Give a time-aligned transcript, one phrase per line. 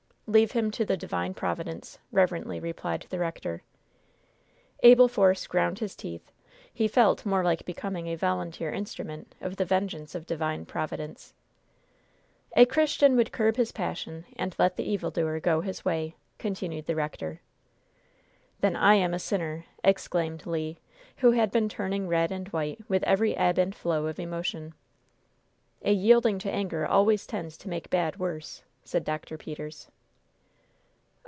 [0.33, 3.63] "Leave him to the divine Providence," reverently replied the rector.
[4.81, 6.31] Abel Force ground his teeth;
[6.73, 11.33] he felt more like becoming a volunteer instrument of the vengeance of divine Providence.
[12.55, 16.95] "A Christian would curb his passion and let the evildoer go his way," continued the
[16.95, 17.41] rector.
[18.61, 20.75] "Then I am a sinner!" exclaimed Le,
[21.17, 24.75] who had been turning red and white with every ebb and flow of emotion.
[25.81, 29.37] "A yielding to anger always tends to make bad worse," said Dr.
[29.37, 29.89] Peters.